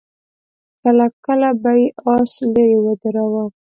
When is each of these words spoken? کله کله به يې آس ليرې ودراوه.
کله 0.83 1.05
کله 1.25 1.49
به 1.61 1.71
يې 1.81 1.85
آس 2.15 2.31
ليرې 2.53 2.77
ودراوه. 2.85 3.45